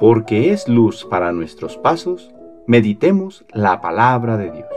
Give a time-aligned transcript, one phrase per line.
[0.00, 2.30] porque es luz para nuestros pasos,
[2.66, 4.68] meditemos la palabra de Dios.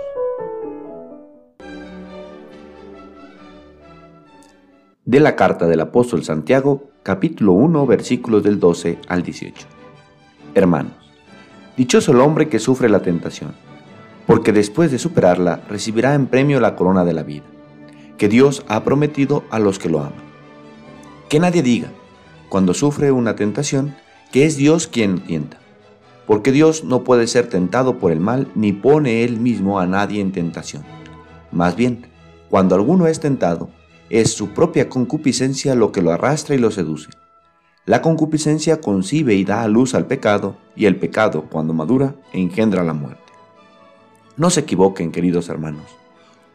[5.05, 9.65] De la carta del apóstol Santiago, capítulo 1, versículos del 12 al 18.
[10.55, 10.91] Hermanos,
[11.77, 13.53] dichoso el hombre que sufre la tentación,
[14.27, 17.45] porque después de superarla recibirá en premio la corona de la vida,
[18.17, 20.33] que Dios ha prometido a los que lo aman.
[21.29, 21.91] Que nadie diga,
[22.49, 23.95] cuando sufre una tentación,
[24.33, 25.59] que es Dios quien tienta.
[26.25, 30.21] Porque Dios no puede ser tentado por el mal ni pone él mismo a nadie
[30.21, 30.83] en tentación.
[31.51, 32.07] Más bien,
[32.49, 33.69] cuando alguno es tentado,
[34.09, 37.11] es su propia concupiscencia lo que lo arrastra y lo seduce.
[37.85, 42.83] La concupiscencia concibe y da a luz al pecado, y el pecado, cuando madura, engendra
[42.83, 43.21] la muerte.
[44.35, 45.85] No se equivoquen, queridos hermanos.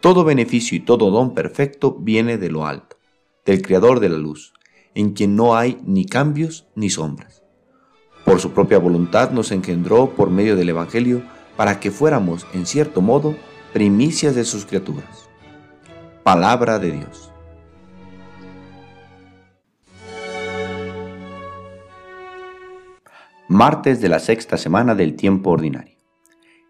[0.01, 2.97] Todo beneficio y todo don perfecto viene de lo alto,
[3.47, 4.53] del Creador de la luz,
[4.97, 7.45] en quien no hay ni cambios ni sombras.
[8.29, 11.23] Por su propia voluntad nos engendró por medio del Evangelio
[11.57, 13.35] para que fuéramos, en cierto modo,
[13.73, 15.31] primicias de sus criaturas.
[16.25, 17.33] Palabra de Dios.
[23.49, 25.97] Martes de la sexta semana del tiempo ordinario.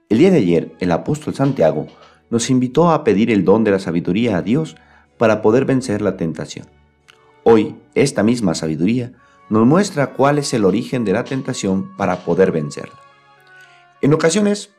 [0.08, 1.88] El día de ayer, el apóstol Santiago
[2.30, 4.76] nos invitó a pedir el don de la sabiduría a Dios
[5.16, 6.68] para poder vencer la tentación.
[7.42, 9.14] Hoy, esta misma sabiduría
[9.48, 12.98] nos muestra cuál es el origen de la tentación para poder vencerla.
[14.00, 14.70] En ocasiones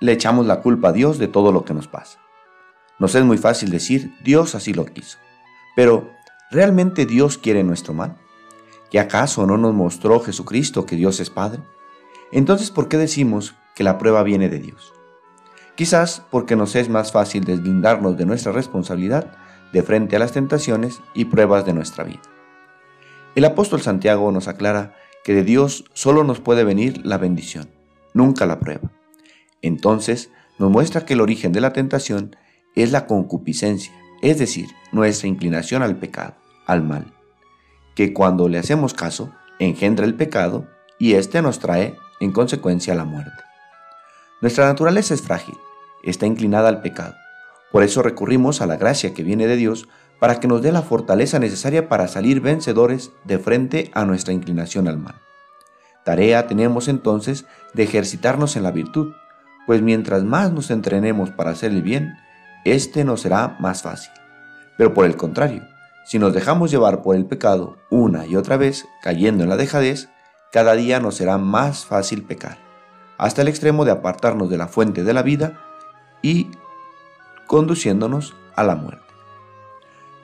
[0.00, 2.20] le echamos la culpa a Dios de todo lo que nos pasa.
[2.98, 5.18] Nos es muy fácil decir, Dios así lo quiso.
[5.76, 6.10] Pero,
[6.50, 8.16] ¿realmente Dios quiere nuestro mal?
[8.90, 11.60] ¿Y acaso no nos mostró Jesucristo que Dios es Padre?
[12.32, 14.92] Entonces, ¿por qué decimos que la prueba viene de Dios?
[15.76, 19.36] Quizás porque nos es más fácil deslindarnos de nuestra responsabilidad
[19.72, 22.22] de frente a las tentaciones y pruebas de nuestra vida.
[23.38, 27.70] El apóstol Santiago nos aclara que de Dios solo nos puede venir la bendición,
[28.12, 28.90] nunca la prueba.
[29.62, 32.34] Entonces nos muestra que el origen de la tentación
[32.74, 33.92] es la concupiscencia,
[34.22, 36.34] es decir, nuestra inclinación al pecado,
[36.66, 37.14] al mal,
[37.94, 39.30] que cuando le hacemos caso
[39.60, 40.66] engendra el pecado
[40.98, 43.44] y éste nos trae en consecuencia la muerte.
[44.40, 45.54] Nuestra naturaleza es frágil,
[46.02, 47.14] está inclinada al pecado.
[47.70, 49.86] Por eso recurrimos a la gracia que viene de Dios
[50.18, 54.88] para que nos dé la fortaleza necesaria para salir vencedores de frente a nuestra inclinación
[54.88, 55.14] al mal.
[56.04, 59.12] Tarea tenemos entonces de ejercitarnos en la virtud,
[59.66, 62.14] pues mientras más nos entrenemos para hacer el bien,
[62.64, 64.12] este nos será más fácil.
[64.76, 65.62] Pero por el contrario,
[66.04, 70.08] si nos dejamos llevar por el pecado una y otra vez, cayendo en la dejadez,
[70.50, 72.56] cada día nos será más fácil pecar,
[73.18, 75.60] hasta el extremo de apartarnos de la fuente de la vida
[76.22, 76.50] y
[77.46, 79.07] conduciéndonos a la muerte.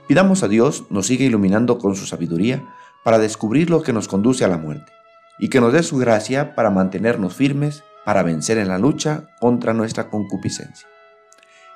[0.06, 2.62] Pidamos a Dios nos siga iluminando con su sabiduría
[3.04, 4.92] para descubrir lo que nos conduce a la muerte
[5.38, 9.72] y que nos dé su gracia para mantenernos firmes para vencer en la lucha contra
[9.72, 10.86] nuestra concupiscencia.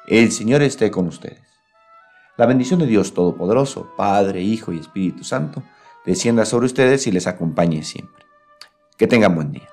[0.07, 1.43] El Señor esté con ustedes.
[2.37, 5.63] La bendición de Dios Todopoderoso, Padre, Hijo y Espíritu Santo,
[6.05, 8.25] descienda sobre ustedes y les acompañe siempre.
[8.97, 9.69] Que tengan buen día.